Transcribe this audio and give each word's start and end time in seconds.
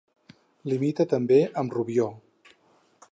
Limita 0.71 1.07
també 1.11 1.39
amb 1.65 1.77
Rubió. 1.79 2.11